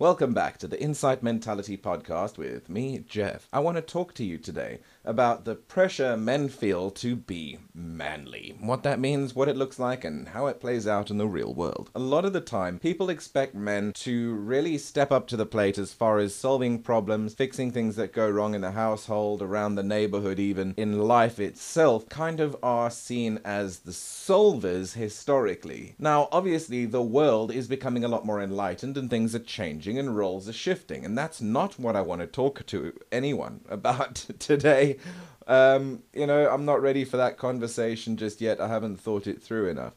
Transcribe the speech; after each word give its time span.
Welcome 0.00 0.32
back 0.32 0.56
to 0.60 0.66
the 0.66 0.80
Insight 0.80 1.22
Mentality 1.22 1.76
podcast 1.76 2.38
with 2.38 2.70
me, 2.70 3.04
Jeff. 3.06 3.46
I 3.52 3.60
want 3.60 3.76
to 3.76 3.82
talk 3.82 4.14
to 4.14 4.24
you 4.24 4.38
today 4.38 4.78
about 5.04 5.44
the 5.44 5.54
pressure 5.54 6.16
men 6.16 6.48
feel 6.48 6.90
to 6.92 7.14
be 7.14 7.58
manly. 7.74 8.56
What 8.60 8.82
that 8.84 8.98
means, 8.98 9.34
what 9.34 9.48
it 9.48 9.58
looks 9.58 9.78
like, 9.78 10.02
and 10.02 10.28
how 10.28 10.46
it 10.46 10.58
plays 10.58 10.86
out 10.86 11.10
in 11.10 11.18
the 11.18 11.26
real 11.26 11.52
world. 11.52 11.90
A 11.94 11.98
lot 11.98 12.24
of 12.24 12.32
the 12.32 12.40
time, 12.40 12.78
people 12.78 13.10
expect 13.10 13.54
men 13.54 13.92
to 13.96 14.32
really 14.36 14.78
step 14.78 15.12
up 15.12 15.26
to 15.26 15.36
the 15.36 15.44
plate 15.44 15.76
as 15.76 15.92
far 15.92 16.18
as 16.18 16.34
solving 16.34 16.82
problems, 16.82 17.34
fixing 17.34 17.70
things 17.70 17.96
that 17.96 18.14
go 18.14 18.26
wrong 18.26 18.54
in 18.54 18.62
the 18.62 18.70
household, 18.70 19.42
around 19.42 19.74
the 19.74 19.82
neighborhood, 19.82 20.38
even 20.38 20.72
in 20.78 21.00
life 21.00 21.38
itself, 21.38 22.08
kind 22.08 22.40
of 22.40 22.56
are 22.62 22.90
seen 22.90 23.38
as 23.44 23.80
the 23.80 23.92
solvers 23.92 24.94
historically. 24.94 25.94
Now, 25.98 26.30
obviously, 26.32 26.86
the 26.86 27.02
world 27.02 27.52
is 27.52 27.68
becoming 27.68 28.02
a 28.02 28.08
lot 28.08 28.24
more 28.24 28.40
enlightened 28.40 28.96
and 28.96 29.10
things 29.10 29.34
are 29.34 29.40
changing 29.40 29.89
and 29.98 30.16
roles 30.16 30.48
are 30.48 30.52
shifting, 30.52 31.04
and 31.04 31.16
that's 31.16 31.40
not 31.40 31.78
what 31.78 31.96
I 31.96 32.02
want 32.02 32.20
to 32.20 32.26
talk 32.26 32.66
to 32.66 32.92
anyone 33.10 33.60
about 33.68 34.14
today. 34.38 34.98
Um, 35.46 36.02
you 36.12 36.26
know, 36.26 36.48
I'm 36.48 36.64
not 36.64 36.82
ready 36.82 37.04
for 37.04 37.16
that 37.16 37.36
conversation 37.36 38.16
just 38.16 38.40
yet. 38.40 38.60
I 38.60 38.68
haven't 38.68 39.00
thought 39.00 39.26
it 39.26 39.42
through 39.42 39.68
enough. 39.68 39.94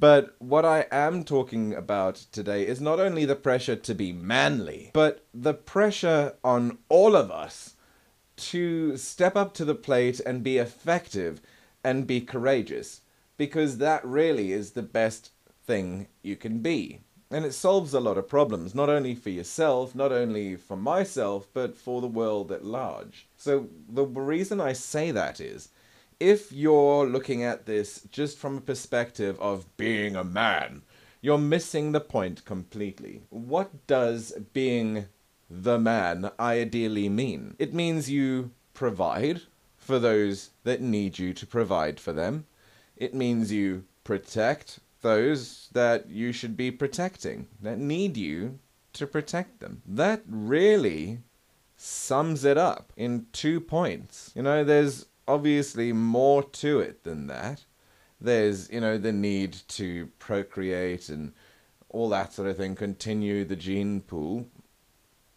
But 0.00 0.36
what 0.38 0.64
I 0.64 0.86
am 0.92 1.24
talking 1.24 1.74
about 1.74 2.14
today 2.30 2.66
is 2.66 2.80
not 2.80 3.00
only 3.00 3.24
the 3.24 3.34
pressure 3.34 3.74
to 3.74 3.94
be 3.94 4.12
manly, 4.12 4.90
but 4.92 5.26
the 5.34 5.54
pressure 5.54 6.36
on 6.44 6.78
all 6.88 7.16
of 7.16 7.30
us 7.30 7.74
to 8.36 8.96
step 8.96 9.36
up 9.36 9.54
to 9.54 9.64
the 9.64 9.74
plate 9.74 10.20
and 10.20 10.44
be 10.44 10.58
effective 10.58 11.40
and 11.82 12.06
be 12.06 12.20
courageous. 12.20 13.00
Because 13.36 13.78
that 13.78 14.04
really 14.04 14.52
is 14.52 14.72
the 14.72 14.82
best 14.82 15.32
thing 15.64 16.06
you 16.22 16.36
can 16.36 16.60
be. 16.60 17.00
And 17.30 17.44
it 17.44 17.52
solves 17.52 17.92
a 17.92 18.00
lot 18.00 18.16
of 18.16 18.28
problems, 18.28 18.74
not 18.74 18.88
only 18.88 19.14
for 19.14 19.28
yourself, 19.28 19.94
not 19.94 20.12
only 20.12 20.56
for 20.56 20.76
myself, 20.76 21.46
but 21.52 21.76
for 21.76 22.00
the 22.00 22.06
world 22.06 22.50
at 22.50 22.64
large. 22.64 23.26
So, 23.36 23.68
the 23.88 24.04
reason 24.04 24.60
I 24.60 24.72
say 24.72 25.10
that 25.10 25.38
is 25.40 25.68
if 26.20 26.50
you're 26.52 27.06
looking 27.06 27.44
at 27.44 27.66
this 27.66 28.00
just 28.10 28.38
from 28.38 28.56
a 28.56 28.62
perspective 28.62 29.38
of 29.40 29.76
being 29.76 30.16
a 30.16 30.24
man, 30.24 30.82
you're 31.20 31.38
missing 31.38 31.92
the 31.92 32.00
point 32.00 32.44
completely. 32.44 33.22
What 33.30 33.86
does 33.86 34.32
being 34.52 35.06
the 35.50 35.78
man 35.78 36.30
ideally 36.40 37.08
mean? 37.08 37.54
It 37.58 37.74
means 37.74 38.10
you 38.10 38.52
provide 38.74 39.42
for 39.76 39.98
those 39.98 40.50
that 40.64 40.80
need 40.80 41.18
you 41.18 41.32
to 41.34 41.46
provide 41.46 42.00
for 42.00 42.12
them. 42.12 42.46
It 42.96 43.14
means 43.14 43.52
you 43.52 43.84
protect 44.04 44.80
those 45.00 45.68
that 45.72 46.10
you 46.10 46.32
should 46.32 46.56
be 46.56 46.70
protecting, 46.70 47.46
that 47.62 47.78
need 47.78 48.16
you 48.16 48.58
to 48.94 49.06
protect 49.06 49.60
them. 49.60 49.82
That 49.86 50.22
really 50.26 51.20
sums 51.76 52.44
it 52.44 52.58
up 52.58 52.92
in 52.96 53.26
two 53.32 53.60
points. 53.60 54.32
You 54.34 54.42
know, 54.42 54.64
there's 54.64 55.06
obviously 55.26 55.92
more 55.92 56.42
to 56.42 56.80
it 56.80 57.04
than 57.04 57.28
that. 57.28 57.64
There's, 58.20 58.68
you 58.70 58.80
know, 58.80 58.98
the 58.98 59.12
need 59.12 59.56
to 59.68 60.08
procreate 60.18 61.08
and 61.08 61.32
all 61.88 62.08
that 62.08 62.32
sort 62.32 62.48
of 62.48 62.56
thing, 62.56 62.74
continue 62.74 63.44
the 63.44 63.56
gene 63.56 64.00
pool. 64.00 64.46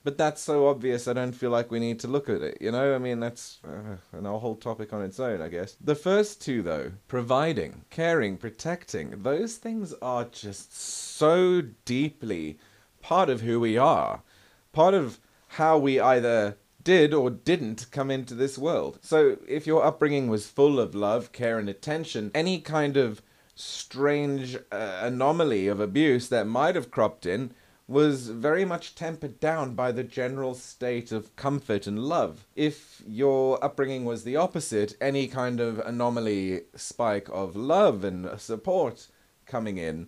But 0.04 0.18
that's 0.18 0.42
so 0.42 0.68
obvious, 0.68 1.08
I 1.08 1.14
don't 1.14 1.34
feel 1.34 1.52
like 1.52 1.70
we 1.70 1.80
need 1.80 2.00
to 2.00 2.08
look 2.08 2.28
at 2.28 2.42
it, 2.42 2.58
you 2.60 2.72
know? 2.72 2.96
I 2.96 2.98
mean, 2.98 3.20
that's 3.20 3.60
uh, 3.64 3.98
a 4.18 4.40
whole 4.40 4.56
topic 4.56 4.94
on 4.94 5.04
its 5.04 5.20
own, 5.20 5.42
I 5.42 5.48
guess. 5.48 5.78
The 5.80 5.94
first 5.94 6.42
two, 6.42 6.64
though, 6.64 6.94
providing, 7.08 7.86
caring, 7.92 8.38
protecting, 8.38 9.22
those 9.22 9.58
things 9.58 9.94
are 10.02 10.26
just 10.26 10.76
so 10.76 11.62
deeply 11.86 12.58
part 13.02 13.30
of 13.30 13.42
who 13.42 13.60
we 13.60 13.78
are. 13.78 14.24
Part 14.72 14.96
of 14.96 15.20
how 15.50 15.78
we 15.78 16.00
either 16.00 16.58
did 16.84 17.14
or 17.14 17.30
didn't 17.30 17.86
come 17.92 18.10
into 18.10 18.34
this 18.34 18.58
world. 18.58 18.98
So 19.02 19.38
if 19.48 19.68
your 19.68 19.84
upbringing 19.84 20.30
was 20.30 20.48
full 20.48 20.80
of 20.80 20.96
love, 20.96 21.32
care, 21.32 21.60
and 21.60 21.70
attention, 21.70 22.32
any 22.34 22.60
kind 22.60 22.98
of 22.98 23.22
strange 23.54 24.56
uh, 24.72 25.00
anomaly 25.04 25.68
of 25.68 25.80
abuse 25.80 26.30
that 26.30 26.48
might 26.48 26.74
have 26.74 26.90
cropped 26.90 27.28
in 27.28 27.54
was 27.92 28.30
very 28.30 28.64
much 28.64 28.96
tempered 28.96 29.38
down 29.42 29.76
by 29.76 29.92
the 29.92 30.04
general 30.04 30.56
state 30.56 31.12
of 31.12 31.36
comfort 31.36 31.86
and 31.86 32.00
love. 32.00 32.48
If 32.56 33.04
your 33.06 33.62
upbringing 33.64 34.06
was 34.06 34.24
the 34.24 34.38
opposite, 34.38 34.96
any 35.02 35.28
kind 35.28 35.60
of 35.60 35.80
anomaly 35.80 36.62
spike 36.74 37.28
of 37.32 37.56
love 37.56 38.06
and 38.06 38.40
support 38.40 39.08
coming 39.46 39.78
in 39.78 40.08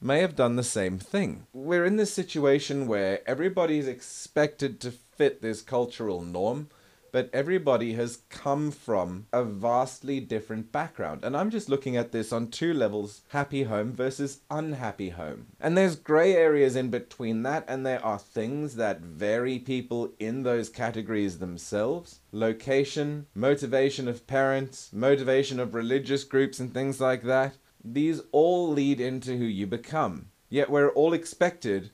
may 0.00 0.20
have 0.20 0.36
done 0.36 0.54
the 0.54 0.62
same 0.62 0.98
thing. 0.98 1.46
We're 1.52 1.84
in 1.84 1.96
this 1.96 2.12
situation 2.12 2.86
where 2.86 3.28
everybody's 3.28 3.88
expected 3.88 4.78
to 4.80 4.92
fit 4.92 5.42
this 5.42 5.60
cultural 5.60 6.22
norm 6.22 6.68
but 7.14 7.30
everybody 7.32 7.92
has 7.92 8.24
come 8.28 8.72
from 8.72 9.24
a 9.32 9.44
vastly 9.44 10.18
different 10.18 10.72
background. 10.72 11.24
And 11.24 11.36
I'm 11.36 11.48
just 11.48 11.68
looking 11.68 11.96
at 11.96 12.10
this 12.10 12.32
on 12.32 12.48
two 12.48 12.74
levels 12.74 13.22
happy 13.28 13.62
home 13.62 13.92
versus 13.92 14.40
unhappy 14.50 15.10
home. 15.10 15.46
And 15.60 15.78
there's 15.78 15.94
gray 15.94 16.34
areas 16.34 16.74
in 16.74 16.90
between 16.90 17.44
that, 17.44 17.66
and 17.68 17.86
there 17.86 18.04
are 18.04 18.18
things 18.18 18.74
that 18.74 18.98
vary 18.98 19.60
people 19.60 20.12
in 20.18 20.42
those 20.42 20.68
categories 20.68 21.38
themselves 21.38 22.18
location, 22.32 23.28
motivation 23.32 24.08
of 24.08 24.26
parents, 24.26 24.90
motivation 24.92 25.60
of 25.60 25.72
religious 25.72 26.24
groups, 26.24 26.58
and 26.58 26.74
things 26.74 27.00
like 27.00 27.22
that. 27.22 27.54
These 27.84 28.22
all 28.32 28.72
lead 28.72 29.00
into 29.00 29.36
who 29.36 29.44
you 29.44 29.68
become. 29.68 30.30
Yet 30.48 30.68
we're 30.68 30.90
all 30.90 31.12
expected 31.12 31.92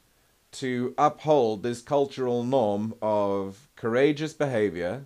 to 0.52 0.94
uphold 0.98 1.62
this 1.62 1.82
cultural 1.82 2.44
norm 2.44 2.94
of 3.00 3.68
courageous 3.76 4.32
behavior, 4.32 5.04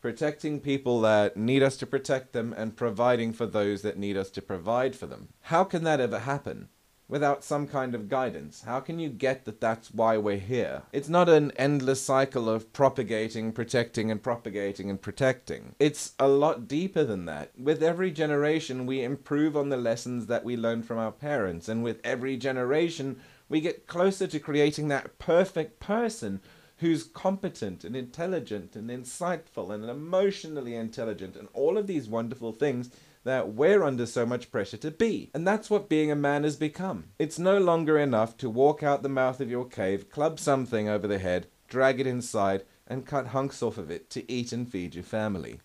protecting 0.00 0.60
people 0.60 1.00
that 1.00 1.36
need 1.36 1.62
us 1.62 1.76
to 1.76 1.86
protect 1.86 2.32
them, 2.32 2.54
and 2.56 2.76
providing 2.76 3.32
for 3.32 3.46
those 3.46 3.82
that 3.82 3.98
need 3.98 4.16
us 4.16 4.30
to 4.30 4.42
provide 4.42 4.96
for 4.96 5.06
them. 5.06 5.28
How 5.42 5.64
can 5.64 5.84
that 5.84 6.00
ever 6.00 6.20
happen? 6.20 6.68
Without 7.08 7.44
some 7.44 7.68
kind 7.68 7.94
of 7.94 8.08
guidance? 8.08 8.62
How 8.62 8.80
can 8.80 8.98
you 8.98 9.10
get 9.10 9.44
that 9.44 9.60
that's 9.60 9.92
why 9.92 10.16
we're 10.16 10.38
here? 10.38 10.82
It's 10.92 11.10
not 11.10 11.28
an 11.28 11.52
endless 11.56 12.00
cycle 12.00 12.48
of 12.48 12.72
propagating, 12.72 13.52
protecting, 13.52 14.10
and 14.10 14.22
propagating 14.22 14.88
and 14.88 14.98
protecting. 14.98 15.74
It's 15.78 16.14
a 16.18 16.28
lot 16.28 16.66
deeper 16.66 17.04
than 17.04 17.26
that. 17.26 17.50
With 17.58 17.82
every 17.82 18.12
generation, 18.12 18.86
we 18.86 19.04
improve 19.04 19.58
on 19.58 19.68
the 19.68 19.76
lessons 19.76 20.26
that 20.28 20.42
we 20.42 20.56
learned 20.56 20.86
from 20.86 20.96
our 20.96 21.12
parents, 21.12 21.68
and 21.68 21.82
with 21.82 22.00
every 22.02 22.38
generation, 22.38 23.20
we 23.52 23.60
get 23.60 23.86
closer 23.86 24.26
to 24.26 24.40
creating 24.40 24.88
that 24.88 25.18
perfect 25.18 25.78
person 25.78 26.40
who's 26.78 27.04
competent 27.04 27.84
and 27.84 27.94
intelligent 27.94 28.74
and 28.74 28.88
insightful 28.88 29.72
and 29.72 29.84
emotionally 29.84 30.74
intelligent 30.74 31.36
and 31.36 31.46
all 31.52 31.76
of 31.76 31.86
these 31.86 32.08
wonderful 32.08 32.52
things 32.52 32.90
that 33.24 33.52
we're 33.52 33.84
under 33.84 34.06
so 34.06 34.24
much 34.24 34.50
pressure 34.50 34.78
to 34.78 34.90
be. 34.90 35.30
And 35.34 35.46
that's 35.46 35.68
what 35.68 35.90
being 35.90 36.10
a 36.10 36.16
man 36.16 36.44
has 36.44 36.56
become. 36.56 37.04
It's 37.18 37.38
no 37.38 37.58
longer 37.58 37.98
enough 37.98 38.36
to 38.38 38.50
walk 38.50 38.82
out 38.82 39.02
the 39.02 39.08
mouth 39.10 39.38
of 39.38 39.50
your 39.50 39.66
cave, 39.66 40.10
club 40.10 40.40
something 40.40 40.88
over 40.88 41.06
the 41.06 41.18
head, 41.18 41.46
drag 41.68 42.00
it 42.00 42.06
inside, 42.06 42.64
and 42.86 43.06
cut 43.06 43.28
hunks 43.28 43.62
off 43.62 43.76
of 43.78 43.90
it 43.90 44.08
to 44.10 44.32
eat 44.32 44.50
and 44.50 44.68
feed 44.68 44.94
your 44.94 45.04
family. 45.04 45.60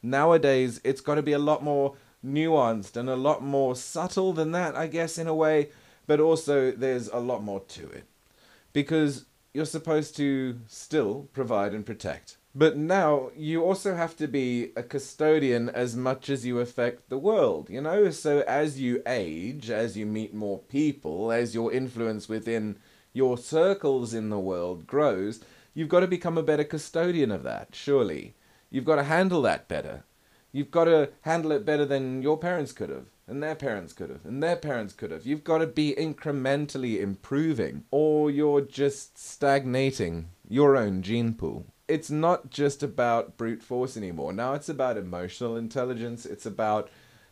Nowadays, 0.00 0.80
it's 0.84 1.00
got 1.00 1.16
to 1.16 1.22
be 1.22 1.32
a 1.32 1.38
lot 1.38 1.62
more 1.62 1.96
nuanced 2.24 2.96
and 2.96 3.10
a 3.10 3.16
lot 3.16 3.42
more 3.42 3.74
subtle 3.74 4.32
than 4.32 4.52
that, 4.52 4.76
I 4.76 4.86
guess, 4.86 5.18
in 5.18 5.26
a 5.26 5.34
way, 5.34 5.70
but 6.06 6.20
also 6.20 6.70
there's 6.70 7.08
a 7.08 7.18
lot 7.18 7.42
more 7.42 7.60
to 7.60 7.88
it. 7.88 8.04
Because 8.72 9.26
you're 9.52 9.64
supposed 9.66 10.16
to 10.16 10.58
still 10.66 11.28
provide 11.32 11.74
and 11.74 11.84
protect. 11.84 12.36
But 12.54 12.76
now 12.76 13.30
you 13.34 13.64
also 13.64 13.94
have 13.94 14.14
to 14.16 14.26
be 14.26 14.72
a 14.76 14.82
custodian 14.82 15.70
as 15.70 15.96
much 15.96 16.28
as 16.28 16.44
you 16.44 16.58
affect 16.58 17.08
the 17.08 17.18
world, 17.18 17.70
you 17.70 17.80
know? 17.80 18.10
So 18.10 18.40
as 18.40 18.78
you 18.78 19.02
age, 19.06 19.70
as 19.70 19.96
you 19.96 20.04
meet 20.04 20.34
more 20.34 20.58
people, 20.58 21.32
as 21.32 21.54
your 21.54 21.72
influence 21.72 22.28
within 22.28 22.76
your 23.14 23.38
circles 23.38 24.12
in 24.12 24.28
the 24.28 24.38
world 24.38 24.86
grows, 24.86 25.40
you've 25.74 25.88
got 25.88 26.00
to 26.00 26.06
become 26.06 26.36
a 26.36 26.42
better 26.42 26.64
custodian 26.64 27.30
of 27.30 27.42
that, 27.42 27.68
surely. 27.72 28.34
You've 28.70 28.84
got 28.84 28.96
to 28.96 29.04
handle 29.04 29.42
that 29.42 29.68
better. 29.68 30.04
You've 30.50 30.70
got 30.70 30.84
to 30.84 31.10
handle 31.22 31.52
it 31.52 31.64
better 31.64 31.86
than 31.86 32.22
your 32.22 32.36
parents 32.38 32.72
could 32.72 32.90
have 32.90 33.06
and 33.26 33.42
their 33.42 33.54
parents 33.54 33.92
could 33.92 34.10
have, 34.10 34.24
and 34.24 34.42
their 34.42 34.56
parents 34.56 34.94
could 34.94 35.10
have. 35.10 35.26
You've 35.26 35.44
got 35.44 35.58
to 35.58 35.66
be 35.66 35.94
incrementally 35.96 37.00
improving, 37.00 37.84
or 37.90 38.30
you're 38.30 38.60
just 38.60 39.18
stagnating 39.18 40.28
your 40.48 40.76
own 40.76 41.02
gene 41.02 41.34
pool. 41.34 41.66
It's 41.88 42.10
not 42.10 42.50
just 42.50 42.82
about 42.82 43.36
brute 43.36 43.62
force 43.62 43.96
anymore. 43.96 44.32
Now 44.32 44.54
it's 44.54 44.68
about 44.68 44.96
emotional 44.96 45.56
intelligence, 45.56 46.26
it's 46.26 46.46
about 46.46 46.90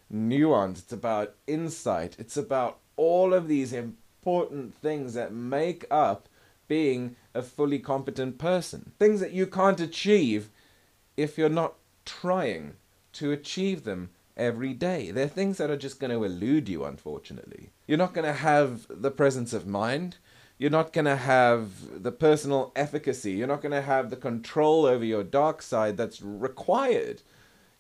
nuance, 0.08 0.81
it's 0.81 0.92
about 0.92 1.34
insight, 1.46 2.16
it's 2.19 2.36
about 2.36 2.78
all 2.96 3.32
of 3.32 3.48
these 3.48 3.72
important 3.72 4.75
things 4.75 5.14
that 5.14 5.32
make 5.32 5.84
up 5.90 6.28
being 6.69 7.16
a 7.34 7.43
fully 7.43 7.78
competent 7.78 8.38
person. 8.38 8.93
Things 8.98 9.20
that 9.20 9.32
you 9.32 9.46
can't 9.46 9.81
achieve 9.81 10.50
if 11.16 11.36
you're 11.36 11.48
not 11.48 11.75
trying 12.04 12.75
to 13.12 13.32
achieve 13.32 13.84
them 13.84 14.10
every 14.40 14.75
day. 14.75 15.12
They're 15.12 15.28
things 15.28 15.58
that 15.58 15.70
are 15.70 15.76
just 15.87 16.00
going 16.00 16.10
to 16.10 16.25
elude 16.25 16.69
you, 16.69 16.84
unfortunately. 16.84 17.70
You're 17.87 18.04
not 18.04 18.14
going 18.14 18.26
to 18.26 18.40
have 18.52 18.87
the 18.88 19.12
presence 19.12 19.52
of 19.52 19.66
mind 19.66 20.16
You're 20.60 20.69
not 20.69 20.92
going 20.92 21.06
to 21.06 21.16
have 21.16 22.02
the 22.02 22.12
personal 22.12 22.70
efficacy. 22.76 23.32
You're 23.32 23.46
not 23.46 23.62
going 23.62 23.72
to 23.72 23.81
have 23.81 24.10
the 24.10 24.16
control 24.16 24.84
over 24.84 25.02
your 25.02 25.25
dark 25.25 25.62
side 25.62 25.96
that's 25.96 26.20
required. 26.20 27.22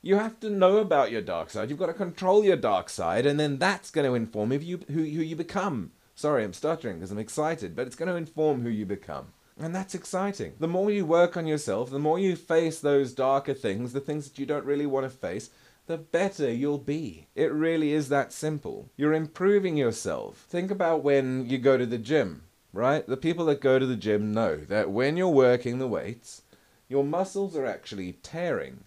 You 0.00 0.16
have 0.16 0.40
to 0.40 0.48
know 0.48 0.78
about 0.78 1.10
your 1.10 1.20
dark 1.20 1.50
side. 1.50 1.68
You've 1.68 1.78
got 1.78 1.88
to 1.88 1.92
control 1.92 2.42
your 2.42 2.56
dark 2.56 2.88
side, 2.88 3.26
and 3.26 3.38
then 3.38 3.58
that's 3.58 3.90
going 3.90 4.06
to 4.08 4.14
inform 4.14 4.50
you 4.52 4.80
who, 4.88 4.94
who 4.94 5.02
you 5.02 5.36
become. 5.36 5.90
Sorry, 6.14 6.42
I'm 6.42 6.54
stuttering 6.54 6.96
because 6.96 7.10
I'm 7.10 7.18
excited, 7.18 7.76
but 7.76 7.86
it's 7.86 7.96
going 7.96 8.08
to 8.08 8.16
inform 8.16 8.62
who 8.62 8.70
you 8.70 8.86
become. 8.86 9.26
And 9.60 9.74
that's 9.74 9.94
exciting. 9.94 10.54
The 10.58 10.66
more 10.66 10.90
you 10.90 11.04
work 11.04 11.36
on 11.36 11.46
yourself, 11.46 11.90
the 11.90 11.98
more 11.98 12.18
you 12.18 12.34
face 12.34 12.80
those 12.80 13.12
darker 13.12 13.52
things, 13.52 13.92
the 13.92 14.00
things 14.00 14.26
that 14.26 14.38
you 14.38 14.46
don't 14.46 14.64
really 14.64 14.86
want 14.86 15.04
to 15.04 15.10
face, 15.10 15.50
the 15.90 15.98
better 15.98 16.48
you'll 16.48 16.78
be. 16.78 17.26
It 17.34 17.50
really 17.50 17.92
is 17.92 18.10
that 18.10 18.32
simple. 18.32 18.88
You're 18.96 19.12
improving 19.12 19.76
yourself. 19.76 20.46
Think 20.48 20.70
about 20.70 21.02
when 21.02 21.50
you 21.50 21.58
go 21.58 21.76
to 21.76 21.84
the 21.84 21.98
gym, 21.98 22.44
right? 22.72 23.04
The 23.04 23.16
people 23.16 23.44
that 23.46 23.60
go 23.60 23.80
to 23.80 23.86
the 23.86 23.96
gym 23.96 24.30
know 24.32 24.54
that 24.54 24.92
when 24.92 25.16
you're 25.16 25.26
working 25.26 25.80
the 25.80 25.88
weights, 25.88 26.42
your 26.88 27.02
muscles 27.02 27.56
are 27.56 27.66
actually 27.66 28.12
tearing. 28.22 28.84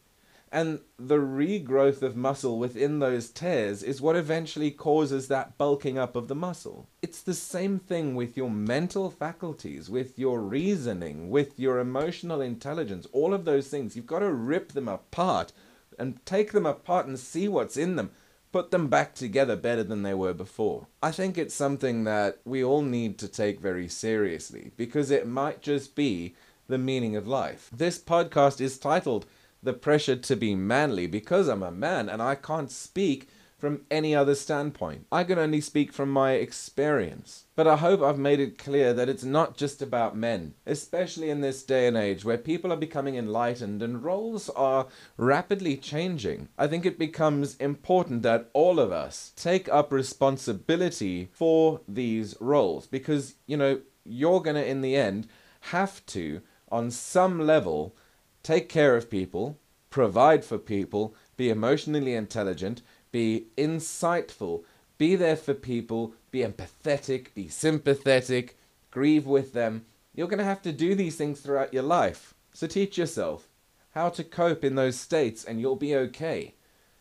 And 0.49 0.79
the 0.97 1.17
regrowth 1.17 2.03
of 2.03 2.15
muscle 2.15 2.57
within 2.57 2.99
those 2.99 3.29
tears 3.29 3.83
is 3.83 3.99
what 3.99 4.15
eventually 4.15 4.71
causes 4.71 5.27
that 5.27 5.57
bulking 5.57 5.97
up 5.97 6.15
of 6.15 6.29
the 6.29 6.35
muscle. 6.35 6.87
It's 7.01 7.21
the 7.21 7.33
same 7.33 7.79
thing 7.79 8.15
with 8.15 8.37
your 8.37 8.49
mental 8.49 9.09
faculties, 9.09 9.89
with 9.89 10.17
your 10.17 10.39
reasoning, 10.39 11.29
with 11.29 11.59
your 11.59 11.79
emotional 11.79 12.39
intelligence, 12.39 13.07
all 13.11 13.33
of 13.33 13.43
those 13.43 13.67
things. 13.67 13.97
You've 13.97 14.07
got 14.07 14.19
to 14.19 14.31
rip 14.31 14.71
them 14.71 14.87
apart 14.87 15.51
and 15.99 16.25
take 16.25 16.51
them 16.51 16.65
apart 16.65 17.05
and 17.05 17.19
see 17.19 17.47
what's 17.47 17.77
in 17.77 17.95
them. 17.95 18.11
Put 18.51 18.71
them 18.71 18.87
back 18.87 19.15
together 19.15 19.55
better 19.55 19.83
than 19.83 20.03
they 20.03 20.13
were 20.13 20.33
before. 20.33 20.87
I 21.01 21.11
think 21.11 21.37
it's 21.37 21.55
something 21.55 22.03
that 22.03 22.39
we 22.45 22.63
all 22.63 22.83
need 22.83 23.17
to 23.19 23.27
take 23.27 23.59
very 23.59 23.87
seriously 23.87 24.71
because 24.77 25.09
it 25.09 25.27
might 25.27 25.61
just 25.61 25.95
be 25.95 26.35
the 26.67 26.77
meaning 26.77 27.15
of 27.15 27.27
life. 27.27 27.69
This 27.75 27.97
podcast 27.97 28.61
is 28.61 28.77
titled 28.77 29.25
the 29.63 29.73
pressure 29.73 30.15
to 30.15 30.35
be 30.35 30.55
manly 30.55 31.07
because 31.07 31.47
I'm 31.47 31.63
a 31.63 31.71
man 31.71 32.09
and 32.09 32.21
I 32.21 32.35
can't 32.35 32.69
speak 32.69 33.27
from 33.63 33.85
any 33.89 34.13
other 34.13 34.35
standpoint. 34.35 35.05
I 35.09 35.23
can 35.23 35.39
only 35.39 35.61
speak 35.61 35.93
from 35.93 36.11
my 36.11 36.33
experience. 36.33 37.45
But 37.55 37.65
I 37.65 37.77
hope 37.77 38.01
I've 38.01 38.19
made 38.19 38.41
it 38.41 38.57
clear 38.57 38.91
that 38.91 39.07
it's 39.07 39.23
not 39.23 39.55
just 39.55 39.81
about 39.81 40.17
men, 40.17 40.55
especially 40.65 41.29
in 41.29 41.39
this 41.39 41.63
day 41.63 41.87
and 41.87 41.95
age 41.95 42.25
where 42.25 42.37
people 42.37 42.73
are 42.73 42.77
becoming 42.77 43.15
enlightened 43.15 43.81
and 43.81 44.03
roles 44.03 44.49
are 44.49 44.87
rapidly 45.15 45.77
changing. 45.77 46.49
I 46.57 46.67
think 46.67 46.85
it 46.85 46.99
becomes 46.99 47.55
important 47.55 48.21
that 48.23 48.49
all 48.51 48.81
of 48.81 48.91
us 48.91 49.31
take 49.37 49.69
up 49.69 49.93
responsibility 49.93 51.29
for 51.31 51.79
these 51.87 52.35
roles 52.41 52.85
because, 52.85 53.35
you 53.47 53.55
know, 53.55 53.79
you're 54.03 54.41
going 54.41 54.57
to, 54.57 54.67
in 54.67 54.81
the 54.81 54.97
end, 54.97 55.25
have 55.71 56.05
to, 56.07 56.41
on 56.69 56.91
some 56.91 57.39
level, 57.39 57.95
take 58.43 58.67
care 58.67 58.97
of 58.97 59.09
people, 59.09 59.57
provide 59.89 60.43
for 60.43 60.57
people, 60.57 61.15
be 61.37 61.49
emotionally 61.49 62.13
intelligent, 62.13 62.81
be 63.13 63.45
insightful, 63.57 64.63
be 64.97 65.15
there 65.15 65.37
for 65.37 65.53
people, 65.53 66.13
be 66.31 66.39
empathetic, 66.39 67.27
be 67.33 67.47
sympathetic, 67.47 68.57
grieve 68.91 69.25
with 69.25 69.53
them. 69.53 69.85
You're 70.13 70.27
going 70.27 70.39
to 70.39 70.43
have 70.43 70.61
to 70.63 70.73
do 70.73 70.95
these 70.95 71.15
things 71.15 71.39
throughout 71.39 71.73
your 71.73 71.83
life. 71.83 72.33
So 72.51 72.67
teach 72.67 72.97
yourself 72.97 73.47
how 73.91 74.09
to 74.09 74.23
cope 74.23 74.63
in 74.65 74.75
those 74.75 74.99
states 74.99 75.45
and 75.45 75.61
you'll 75.61 75.77
be 75.77 75.95
okay. 75.95 76.55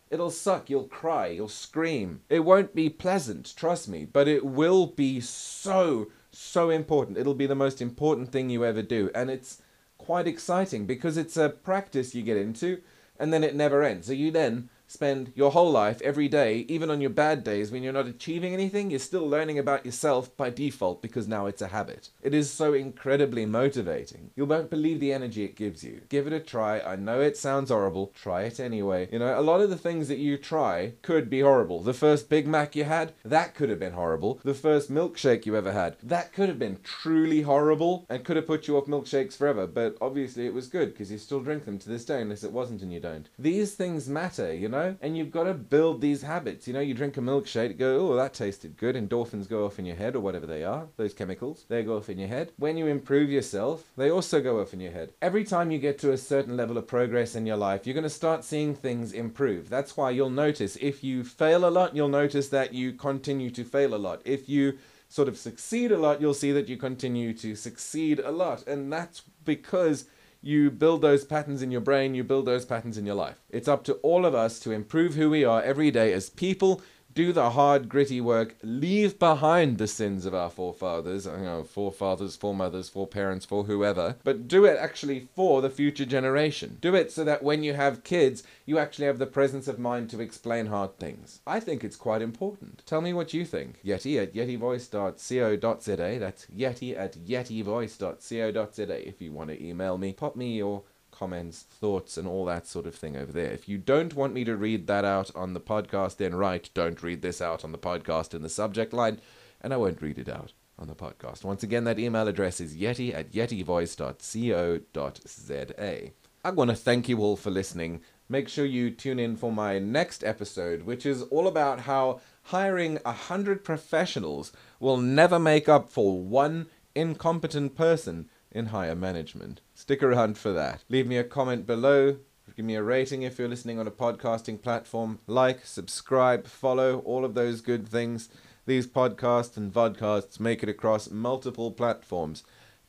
It'll 0.09 0.29
suck, 0.29 0.69
you'll 0.69 0.83
cry, 0.83 1.27
you'll 1.27 1.49
scream. 1.49 2.21
It 2.29 2.45
won't 2.45 2.75
be 2.75 2.89
pleasant, 2.89 3.53
trust 3.55 3.89
me, 3.89 4.05
but 4.05 4.27
it 4.27 4.45
will 4.45 4.85
be 4.85 5.19
so, 5.19 6.11
so 6.31 6.69
important. 6.69 7.17
It'll 7.17 7.33
be 7.33 7.47
the 7.47 7.55
most 7.55 7.81
important 7.81 8.31
thing 8.31 8.51
you 8.51 8.63
ever 8.63 8.83
do. 8.83 9.09
And 9.15 9.31
it's 9.31 9.61
quite 9.97 10.27
exciting 10.27 10.85
because 10.85 11.17
it's 11.17 11.37
a 11.37 11.49
practice 11.49 12.13
you 12.13 12.21
get 12.21 12.37
into 12.37 12.81
and 13.19 13.33
then 13.33 13.43
it 13.43 13.55
never 13.55 13.83
ends. 13.83 14.05
So 14.05 14.13
you 14.13 14.29
then 14.29 14.69
spend 14.93 15.33
your 15.35 15.51
whole 15.51 15.71
life, 15.71 16.01
every 16.01 16.27
day, 16.27 16.65
even 16.69 16.91
on 16.91 17.01
your 17.01 17.09
bad 17.09 17.43
days 17.43 17.71
when 17.71 17.81
you're 17.81 17.91
not 17.91 18.07
achieving 18.07 18.53
anything, 18.53 18.91
you're 18.91 18.99
still 18.99 19.27
learning 19.27 19.57
about 19.57 19.85
yourself 19.85 20.35
by 20.37 20.51
default 20.51 21.01
because 21.01 21.27
now 21.27 21.47
it's 21.47 21.61
a 21.63 21.67
habit. 21.69 22.09
It 22.21 22.33
is 22.33 22.49
so 22.49 22.73
incredibly 22.73 23.45
motivating. 23.45 24.29
You 24.35 24.45
won't 24.45 24.69
believe 24.69 24.99
the 24.99 25.11
energy 25.11 25.43
it 25.43 25.55
gives 25.55 25.83
you. 25.83 26.01
Give 26.09 26.27
it 26.27 26.33
a 26.33 26.39
try. 26.39 26.79
I 26.79 26.95
know 26.95 27.19
it 27.19 27.37
sounds 27.37 27.71
horrible. 27.71 28.13
Try 28.15 28.43
it 28.43 28.59
anyway. 28.59 29.09
You 29.11 29.19
know, 29.19 29.37
a 29.37 29.41
lot 29.41 29.61
of 29.61 29.71
the 29.71 29.77
things 29.77 30.07
that 30.09 30.19
you 30.19 30.37
try 30.37 30.93
could 31.01 31.29
be 31.29 31.41
horrible. 31.41 31.81
The 31.81 31.93
first 31.93 32.29
Big 32.29 32.47
Mac 32.47 32.75
you 32.75 32.83
had, 32.83 33.13
that 33.25 33.55
could 33.55 33.69
have 33.69 33.79
been 33.79 33.93
horrible. 33.93 34.39
The 34.43 34.53
first 34.53 34.91
milkshake 34.91 35.47
you 35.47 35.57
ever 35.57 35.71
had, 35.71 35.97
that 36.03 36.33
could 36.33 36.49
have 36.49 36.59
been 36.59 36.79
truly 36.83 37.41
horrible 37.41 38.05
and 38.09 38.23
could 38.23 38.35
have 38.35 38.47
put 38.47 38.67
you 38.67 38.77
off 38.77 38.85
milkshakes 38.85 39.35
forever. 39.35 39.65
But 39.65 39.97
obviously 39.99 40.45
it 40.45 40.53
was 40.53 40.67
good 40.67 40.93
because 40.93 41.11
you 41.11 41.17
still 41.17 41.39
drink 41.39 41.65
them 41.65 41.79
to 41.79 41.89
this 41.89 42.05
day 42.05 42.21
unless 42.21 42.43
it 42.43 42.51
wasn't 42.51 42.83
and 42.83 42.93
you 42.93 42.99
don't. 42.99 43.29
These 43.39 43.73
things 43.73 44.07
matter, 44.07 44.53
you 44.53 44.69
know? 44.69 44.82
Know? 44.83 44.97
And 45.01 45.17
you've 45.17 45.31
got 45.31 45.43
to 45.43 45.53
build 45.53 46.01
these 46.01 46.21
habits. 46.21 46.67
You 46.67 46.73
know, 46.73 46.79
you 46.79 46.93
drink 46.93 47.17
a 47.17 47.21
milkshake, 47.21 47.77
go, 47.77 48.11
oh, 48.11 48.15
that 48.15 48.33
tasted 48.33 48.77
good. 48.77 48.95
Endorphins 48.95 49.49
go 49.49 49.65
off 49.65 49.79
in 49.79 49.85
your 49.85 49.95
head 49.95 50.15
or 50.15 50.19
whatever 50.19 50.45
they 50.45 50.63
are, 50.63 50.87
those 50.97 51.13
chemicals, 51.13 51.65
they 51.67 51.83
go 51.83 51.97
off 51.97 52.09
in 52.09 52.19
your 52.19 52.27
head. 52.27 52.51
When 52.57 52.77
you 52.77 52.87
improve 52.87 53.29
yourself, 53.29 53.91
they 53.97 54.09
also 54.09 54.41
go 54.41 54.61
off 54.61 54.73
in 54.73 54.79
your 54.79 54.91
head. 54.91 55.13
Every 55.21 55.43
time 55.43 55.71
you 55.71 55.79
get 55.79 55.97
to 55.99 56.11
a 56.11 56.17
certain 56.17 56.57
level 56.57 56.77
of 56.77 56.87
progress 56.87 57.35
in 57.35 57.45
your 57.45 57.57
life, 57.57 57.85
you're 57.85 57.93
going 57.93 58.03
to 58.03 58.09
start 58.09 58.43
seeing 58.43 58.75
things 58.75 59.11
improve. 59.13 59.69
That's 59.69 59.97
why 59.97 60.11
you'll 60.11 60.29
notice 60.29 60.77
if 60.81 61.03
you 61.03 61.23
fail 61.23 61.67
a 61.67 61.69
lot, 61.69 61.95
you'll 61.95 62.09
notice 62.09 62.49
that 62.49 62.73
you 62.73 62.93
continue 62.93 63.49
to 63.51 63.63
fail 63.63 63.93
a 63.93 63.97
lot. 63.97 64.21
If 64.25 64.49
you 64.49 64.77
sort 65.09 65.27
of 65.27 65.37
succeed 65.37 65.91
a 65.91 65.97
lot, 65.97 66.19
you'll 66.19 66.33
see 66.33 66.51
that 66.51 66.67
you 66.67 66.75
continue 66.77 67.33
to 67.33 67.55
succeed 67.55 68.19
a 68.19 68.31
lot. 68.31 68.65
And 68.67 68.91
that's 68.91 69.21
because 69.45 70.05
you 70.43 70.69
build 70.69 71.01
those 71.01 71.23
patterns 71.23 71.61
in 71.61 71.71
your 71.71 71.81
brain, 71.81 72.13
you 72.13 72.23
build 72.23 72.45
those 72.45 72.65
patterns 72.65 72.97
in 72.97 73.05
your 73.05 73.15
life. 73.15 73.41
It's 73.49 73.69
up 73.69 73.85
to 73.85 73.93
all 73.95 74.25
of 74.25 74.35
us 74.35 74.59
to 74.59 74.71
improve 74.71 75.15
who 75.15 75.29
we 75.29 75.45
are 75.45 75.63
every 75.63 75.89
day 75.89 76.11
as 76.11 76.29
people 76.29 76.81
do 77.13 77.31
the 77.33 77.51
hard, 77.51 77.89
gritty 77.89 78.21
work, 78.21 78.55
leave 78.63 79.19
behind 79.19 79.77
the 79.77 79.87
sins 79.87 80.25
of 80.25 80.33
our 80.33 80.49
forefathers, 80.49 81.25
you 81.25 81.31
know, 81.37 81.63
forefathers, 81.63 82.35
foremothers, 82.35 82.89
foreparents, 82.89 83.45
for 83.45 83.65
whoever, 83.65 84.15
but 84.23 84.47
do 84.47 84.65
it 84.65 84.77
actually 84.77 85.27
for 85.35 85.61
the 85.61 85.69
future 85.69 86.05
generation. 86.05 86.77
Do 86.81 86.95
it 86.95 87.11
so 87.11 87.23
that 87.23 87.43
when 87.43 87.63
you 87.63 87.73
have 87.73 88.03
kids, 88.03 88.43
you 88.65 88.79
actually 88.79 89.07
have 89.07 89.19
the 89.19 89.25
presence 89.25 89.67
of 89.67 89.79
mind 89.79 90.09
to 90.11 90.21
explain 90.21 90.67
hard 90.67 90.97
things. 90.97 91.41
I 91.45 91.59
think 91.59 91.83
it's 91.83 91.95
quite 91.95 92.21
important. 92.21 92.83
Tell 92.85 93.01
me 93.01 93.13
what 93.13 93.33
you 93.33 93.45
think. 93.45 93.79
Yeti 93.83 94.21
at 94.21 94.33
yetivoice.co.za. 94.33 96.19
That's 96.19 96.45
Yeti 96.47 96.97
at 96.97 97.13
yetivoice.co.za 97.13 99.07
if 99.07 99.21
you 99.21 99.31
want 99.31 99.49
to 99.49 99.63
email 99.63 99.97
me. 99.97 100.13
Pop 100.13 100.35
me 100.35 100.57
your 100.57 100.83
comments, 101.13 101.63
thoughts, 101.63 102.17
and 102.17 102.27
all 102.27 102.43
that 102.45 102.67
sort 102.67 102.85
of 102.85 102.95
thing 102.95 103.15
over 103.15 103.31
there. 103.31 103.51
If 103.51 103.69
you 103.69 103.77
don't 103.77 104.15
want 104.15 104.33
me 104.33 104.43
to 104.43 104.57
read 104.57 104.87
that 104.87 105.05
out 105.05 105.31
on 105.35 105.53
the 105.53 105.61
podcast, 105.61 106.17
then 106.17 106.35
write, 106.35 106.69
don't 106.73 107.01
read 107.01 107.21
this 107.21 107.41
out 107.41 107.63
on 107.63 107.71
the 107.71 107.77
podcast 107.77 108.33
in 108.33 108.41
the 108.41 108.49
subject 108.49 108.91
line, 108.91 109.21
and 109.61 109.73
I 109.73 109.77
won't 109.77 110.01
read 110.01 110.17
it 110.17 110.27
out 110.27 110.51
on 110.77 110.87
the 110.87 110.95
podcast. 110.95 111.43
Once 111.43 111.63
again, 111.63 111.83
that 111.85 111.99
email 111.99 112.27
address 112.27 112.59
is 112.59 112.75
yeti 112.75 113.13
at 113.13 113.31
yetivoice.co.za. 113.31 116.11
I 116.45 116.51
want 116.51 116.71
to 116.71 116.75
thank 116.75 117.07
you 117.07 117.19
all 117.19 117.37
for 117.37 117.51
listening. 117.51 118.01
Make 118.27 118.49
sure 118.49 118.65
you 118.65 118.91
tune 118.91 119.19
in 119.19 119.37
for 119.37 119.51
my 119.51 119.79
next 119.79 120.23
episode, 120.23 120.83
which 120.83 121.05
is 121.05 121.21
all 121.23 121.47
about 121.47 121.81
how 121.81 122.19
hiring 122.43 122.99
a 123.05 123.13
hundred 123.13 123.63
professionals 123.63 124.51
will 124.79 124.97
never 124.97 125.39
make 125.39 125.69
up 125.69 125.89
for 125.89 126.19
one 126.19 126.67
incompetent 126.95 127.75
person 127.75 128.29
in 128.53 128.67
higher 128.67 128.95
management. 128.95 129.61
Stick 129.75 130.01
around 130.03 130.37
for 130.37 130.51
that. 130.53 130.83
Leave 130.89 131.07
me 131.07 131.17
a 131.17 131.23
comment 131.23 131.65
below. 131.65 132.17
Give 132.55 132.65
me 132.65 132.75
a 132.75 132.83
rating 132.83 133.23
if 133.23 133.39
you're 133.39 133.47
listening 133.47 133.79
on 133.79 133.87
a 133.87 133.91
podcasting 133.91 134.61
platform. 134.61 135.19
Like, 135.25 135.65
subscribe, 135.65 136.45
follow, 136.45 136.99
all 136.99 137.25
of 137.25 137.33
those 137.33 137.61
good 137.61 137.87
things. 137.87 138.29
These 138.65 138.87
podcasts 138.87 139.57
and 139.57 139.73
vodcasts 139.73 140.39
make 140.39 140.61
it 140.61 140.69
across 140.69 141.09
multiple 141.09 141.71
platforms 141.71 142.43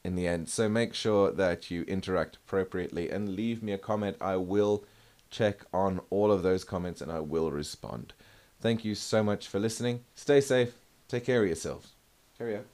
in 0.04 0.14
the 0.16 0.26
end. 0.26 0.48
So 0.48 0.68
make 0.68 0.94
sure 0.94 1.32
that 1.32 1.70
you 1.70 1.82
interact 1.84 2.36
appropriately 2.36 3.10
and 3.10 3.34
leave 3.34 3.62
me 3.62 3.72
a 3.72 3.78
comment. 3.78 4.16
I 4.20 4.36
will 4.36 4.84
check 5.30 5.64
on 5.72 6.00
all 6.10 6.30
of 6.30 6.42
those 6.42 6.62
comments 6.62 7.00
and 7.00 7.10
I 7.10 7.20
will 7.20 7.50
respond. 7.50 8.12
Thank 8.60 8.84
you 8.84 8.94
so 8.94 9.22
much 9.22 9.48
for 9.48 9.58
listening. 9.58 10.04
Stay 10.14 10.40
safe. 10.40 10.74
Take 11.08 11.24
care 11.24 11.40
of 11.40 11.46
yourselves. 11.46 11.94
Cheerio. 12.38 12.64